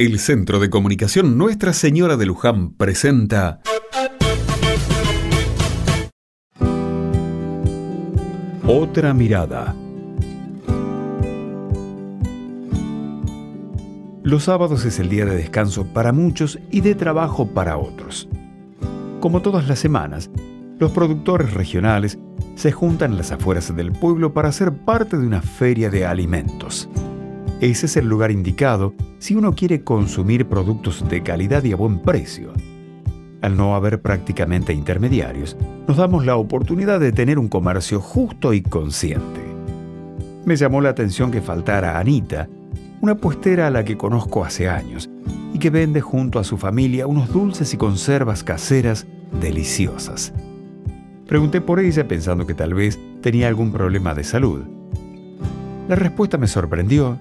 El 0.00 0.20
Centro 0.20 0.60
de 0.60 0.70
Comunicación 0.70 1.36
Nuestra 1.36 1.72
Señora 1.72 2.16
de 2.16 2.24
Luján 2.24 2.70
presenta 2.70 3.60
Otra 8.64 9.12
mirada. 9.12 9.74
Los 14.22 14.44
sábados 14.44 14.84
es 14.84 15.00
el 15.00 15.08
día 15.08 15.24
de 15.24 15.34
descanso 15.34 15.84
para 15.86 16.12
muchos 16.12 16.60
y 16.70 16.80
de 16.80 16.94
trabajo 16.94 17.48
para 17.48 17.76
otros. 17.76 18.28
Como 19.18 19.42
todas 19.42 19.66
las 19.66 19.80
semanas, 19.80 20.30
los 20.78 20.92
productores 20.92 21.54
regionales 21.54 22.20
se 22.54 22.70
juntan 22.70 23.10
en 23.10 23.18
las 23.18 23.32
afueras 23.32 23.74
del 23.74 23.90
pueblo 23.90 24.32
para 24.32 24.52
ser 24.52 24.72
parte 24.72 25.18
de 25.18 25.26
una 25.26 25.42
feria 25.42 25.90
de 25.90 26.06
alimentos. 26.06 26.88
Ese 27.60 27.86
es 27.86 27.96
el 27.96 28.06
lugar 28.08 28.30
indicado 28.30 28.94
si 29.18 29.34
uno 29.34 29.54
quiere 29.54 29.82
consumir 29.82 30.46
productos 30.46 31.08
de 31.08 31.22
calidad 31.22 31.64
y 31.64 31.72
a 31.72 31.76
buen 31.76 32.00
precio. 32.00 32.52
Al 33.40 33.56
no 33.56 33.74
haber 33.74 34.00
prácticamente 34.00 34.72
intermediarios, 34.72 35.56
nos 35.86 35.96
damos 35.96 36.26
la 36.26 36.36
oportunidad 36.36 37.00
de 37.00 37.12
tener 37.12 37.38
un 37.38 37.48
comercio 37.48 38.00
justo 38.00 38.52
y 38.52 38.62
consciente. 38.62 39.40
Me 40.44 40.56
llamó 40.56 40.80
la 40.80 40.90
atención 40.90 41.30
que 41.30 41.40
faltara 41.40 41.98
Anita, 41.98 42.48
una 43.00 43.16
puestera 43.16 43.68
a 43.68 43.70
la 43.70 43.84
que 43.84 43.96
conozco 43.96 44.44
hace 44.44 44.68
años 44.68 45.08
y 45.52 45.58
que 45.58 45.70
vende 45.70 46.00
junto 46.00 46.38
a 46.38 46.44
su 46.44 46.56
familia 46.56 47.06
unos 47.06 47.32
dulces 47.32 47.72
y 47.74 47.76
conservas 47.76 48.42
caseras 48.42 49.06
deliciosas. 49.40 50.32
Pregunté 51.26 51.60
por 51.60 51.78
ella 51.78 52.08
pensando 52.08 52.46
que 52.46 52.54
tal 52.54 52.74
vez 52.74 52.98
tenía 53.20 53.48
algún 53.48 53.70
problema 53.70 54.14
de 54.14 54.24
salud. 54.24 54.62
La 55.88 55.94
respuesta 55.94 56.38
me 56.38 56.46
sorprendió, 56.46 57.18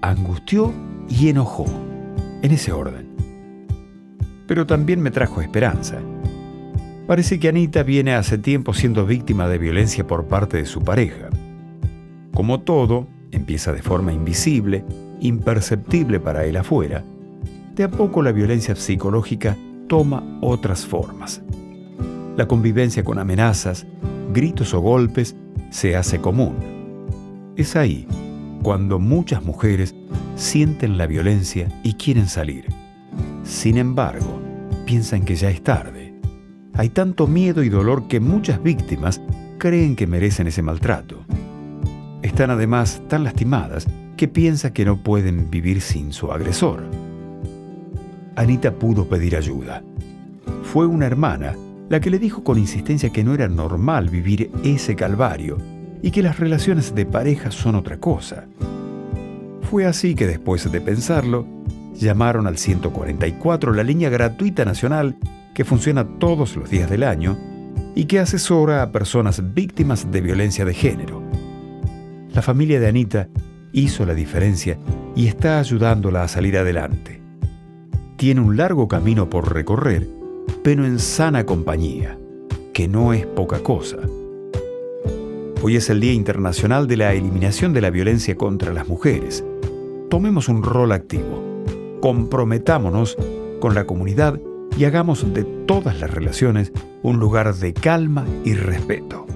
angustió 0.00 0.72
y 1.08 1.28
enojó, 1.28 1.66
en 2.42 2.52
ese 2.52 2.72
orden. 2.72 3.08
Pero 4.46 4.66
también 4.66 5.00
me 5.00 5.10
trajo 5.10 5.40
esperanza. 5.40 5.98
Parece 7.06 7.38
que 7.38 7.48
Anita 7.48 7.82
viene 7.82 8.14
hace 8.14 8.38
tiempo 8.38 8.72
siendo 8.74 9.06
víctima 9.06 9.48
de 9.48 9.58
violencia 9.58 10.06
por 10.06 10.26
parte 10.26 10.56
de 10.56 10.66
su 10.66 10.80
pareja. 10.80 11.28
Como 12.32 12.60
todo, 12.60 13.06
empieza 13.30 13.72
de 13.72 13.82
forma 13.82 14.12
invisible, 14.12 14.84
imperceptible 15.20 16.20
para 16.20 16.44
él 16.44 16.56
afuera. 16.56 17.04
De 17.74 17.84
a 17.84 17.90
poco 17.90 18.22
la 18.22 18.32
violencia 18.32 18.74
psicológica 18.74 19.56
toma 19.88 20.38
otras 20.40 20.86
formas. 20.86 21.42
La 22.36 22.46
convivencia 22.46 23.04
con 23.04 23.18
amenazas, 23.18 23.86
gritos 24.32 24.74
o 24.74 24.80
golpes 24.80 25.36
se 25.70 25.96
hace 25.96 26.20
común. 26.20 26.54
Es 27.56 27.76
ahí 27.76 28.06
cuando 28.62 28.98
muchas 28.98 29.44
mujeres 29.44 29.94
sienten 30.36 30.98
la 30.98 31.06
violencia 31.06 31.68
y 31.82 31.94
quieren 31.94 32.28
salir. 32.28 32.66
Sin 33.44 33.76
embargo, 33.76 34.40
piensan 34.84 35.24
que 35.24 35.36
ya 35.36 35.50
es 35.50 35.62
tarde. 35.62 36.14
Hay 36.74 36.88
tanto 36.88 37.26
miedo 37.26 37.62
y 37.62 37.68
dolor 37.68 38.08
que 38.08 38.20
muchas 38.20 38.62
víctimas 38.62 39.20
creen 39.58 39.96
que 39.96 40.06
merecen 40.06 40.46
ese 40.46 40.62
maltrato. 40.62 41.24
Están 42.22 42.50
además 42.50 43.02
tan 43.08 43.24
lastimadas 43.24 43.86
que 44.16 44.28
piensan 44.28 44.72
que 44.72 44.84
no 44.84 44.96
pueden 44.96 45.50
vivir 45.50 45.80
sin 45.80 46.12
su 46.12 46.32
agresor. 46.32 46.82
Anita 48.36 48.72
pudo 48.72 49.08
pedir 49.08 49.36
ayuda. 49.36 49.82
Fue 50.62 50.86
una 50.86 51.06
hermana 51.06 51.54
la 51.88 52.00
que 52.00 52.10
le 52.10 52.18
dijo 52.18 52.42
con 52.42 52.58
insistencia 52.58 53.10
que 53.10 53.22
no 53.22 53.34
era 53.34 53.46
normal 53.46 54.08
vivir 54.08 54.50
ese 54.64 54.96
calvario 54.96 55.58
y 56.02 56.10
que 56.10 56.22
las 56.22 56.38
relaciones 56.38 56.94
de 56.94 57.06
pareja 57.06 57.50
son 57.50 57.74
otra 57.76 57.98
cosa. 57.98 58.46
Fue 59.70 59.86
así 59.86 60.14
que 60.14 60.26
después 60.26 60.70
de 60.70 60.80
pensarlo, 60.80 61.46
llamaron 61.94 62.46
al 62.46 62.58
144, 62.58 63.72
la 63.72 63.82
línea 63.82 64.10
gratuita 64.10 64.64
nacional 64.64 65.16
que 65.54 65.64
funciona 65.64 66.04
todos 66.18 66.56
los 66.56 66.70
días 66.70 66.90
del 66.90 67.02
año 67.02 67.36
y 67.94 68.04
que 68.04 68.18
asesora 68.18 68.82
a 68.82 68.92
personas 68.92 69.54
víctimas 69.54 70.10
de 70.10 70.20
violencia 70.20 70.64
de 70.64 70.74
género. 70.74 71.22
La 72.32 72.42
familia 72.42 72.80
de 72.80 72.88
Anita 72.88 73.28
hizo 73.72 74.04
la 74.04 74.14
diferencia 74.14 74.78
y 75.16 75.28
está 75.28 75.58
ayudándola 75.58 76.24
a 76.24 76.28
salir 76.28 76.58
adelante. 76.58 77.20
Tiene 78.16 78.40
un 78.40 78.56
largo 78.56 78.88
camino 78.88 79.30
por 79.30 79.52
recorrer, 79.52 80.08
pero 80.62 80.84
en 80.84 80.98
sana 80.98 81.46
compañía, 81.46 82.18
que 82.72 82.88
no 82.88 83.12
es 83.12 83.26
poca 83.26 83.60
cosa. 83.60 83.98
Hoy 85.62 85.76
es 85.76 85.88
el 85.88 86.00
Día 86.00 86.12
Internacional 86.12 86.86
de 86.86 86.96
la 86.98 87.14
Eliminación 87.14 87.72
de 87.72 87.80
la 87.80 87.90
Violencia 87.90 88.36
contra 88.36 88.72
las 88.72 88.86
Mujeres 88.86 89.44
tomemos 90.14 90.48
un 90.48 90.62
rol 90.62 90.92
activo, 90.92 91.42
comprometámonos 92.00 93.16
con 93.60 93.74
la 93.74 93.84
comunidad 93.84 94.38
y 94.78 94.84
hagamos 94.84 95.34
de 95.34 95.42
todas 95.42 95.98
las 95.98 96.08
relaciones 96.08 96.72
un 97.02 97.18
lugar 97.18 97.52
de 97.56 97.74
calma 97.74 98.24
y 98.44 98.54
respeto. 98.54 99.26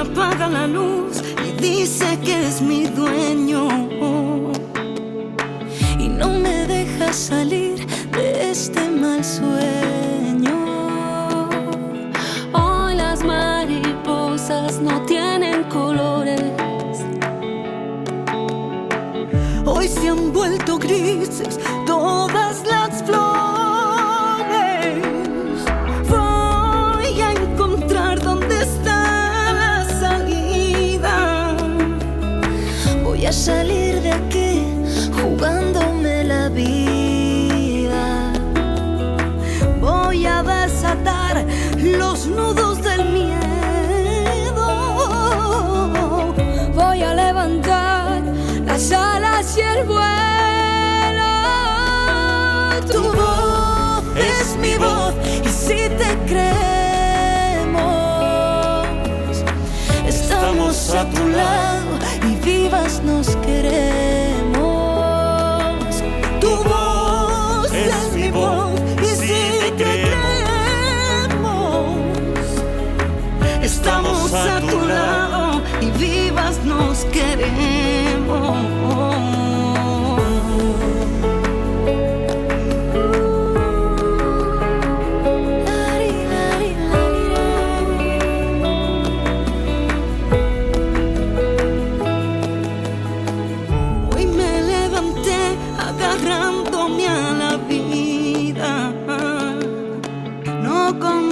Apaga 0.00 0.48
la 0.48 0.66
luz 0.66 1.22
y 1.46 1.60
dice 1.60 2.18
que 2.24 2.48
es 2.48 2.62
mi 2.62 2.84
dueño. 2.86 3.68
Y 5.98 6.08
no 6.08 6.28
me 6.28 6.66
deja 6.66 7.12
salir 7.12 7.86
de 8.12 8.50
este 8.50 8.88
mal 8.88 9.22
sueño. 9.22 10.56
Hoy 12.52 12.94
las 12.96 13.22
mariposas 13.24 14.80
no 14.80 15.02
tienen 15.02 15.64
colores. 15.64 16.42
Hoy 19.66 19.86
se 19.88 20.08
han 20.08 20.32
vuelto 20.32 20.78
grises 20.78 21.60
todas 21.86 22.64
las 22.66 23.02
flores. 23.02 23.29
Salir 33.32 34.00
de 34.02 34.12
aquí 34.12 34.66
jugándome 35.12 36.24
la 36.24 36.48
vida. 36.48 38.32
Voy 39.80 40.26
a 40.26 40.42
desatar 40.42 41.46
los 41.76 42.26
nudos 42.26 42.82
del 42.82 43.04
miedo. 43.12 43.36
Voy 46.74 47.02
a 47.02 47.14
levantar 47.14 48.22
las 48.66 48.90
alas 48.90 49.56
y 49.56 49.60
el 49.60 49.84
vuelo. 49.86 50.29
Nos 77.50 77.58
queremos. 77.58 78.70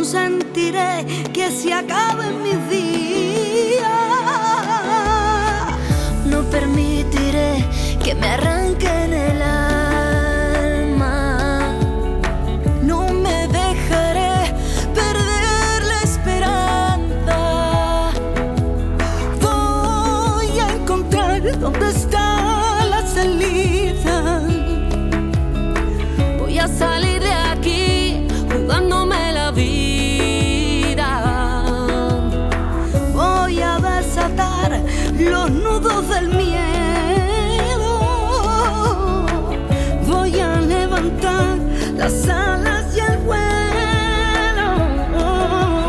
consentiré 0.08 1.04
que 1.34 1.50
se 1.50 1.72
acaben 1.72 2.42
mis 2.42 2.70
días. 2.70 3.17
Que 8.08 8.14
me 8.14 8.26
arranquen 8.26 8.97
alas 43.08 43.12
y 43.12 43.12
el 43.12 43.18
vuelo. 43.18 44.70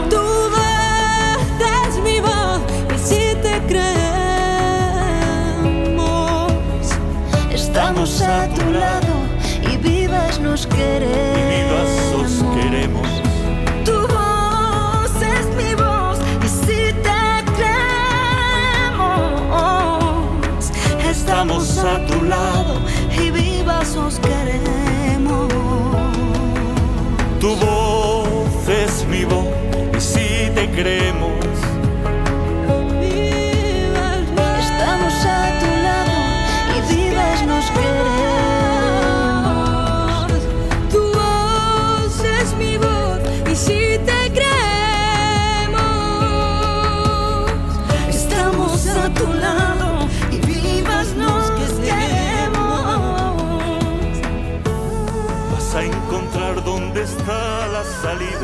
Tu 0.09 0.23
voz 0.55 1.41
es 1.59 1.93
mi 2.03 2.19
voz 2.19 2.61
y 2.93 2.97
si 2.97 3.35
te 3.41 3.61
creemos, 3.67 4.13
estamos 7.51 8.21
a 8.21 8.47
tu 8.47 8.71
lado 8.71 9.13
y 9.61 9.77
vivas 9.77 10.39
nos 10.39 10.67
Vivas 10.67 12.13
os 12.15 12.43
queremos. 12.43 12.55
queremos. 12.55 13.07
Tu 13.85 13.97
voz 14.07 15.21
es 15.21 15.45
mi 15.55 15.75
voz 15.75 16.17
y 16.43 16.47
si 16.47 16.93
te 16.93 17.43
creemos, 17.55 19.11
estamos 21.09 21.77
a 21.79 22.05
tu 22.05 22.23
lado 22.23 22.79
y 23.11 23.31
vivas 23.31 23.95
os 23.95 24.19
queremos. 24.19 25.88
Tu 27.39 27.55
voz 27.55 28.67
es 28.67 29.07
mi 29.07 29.23
voz 29.23 29.47
y 29.97 30.01
si 30.01 30.51
te 30.53 30.69
creemos, 30.71 31.31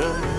good. 0.05 0.34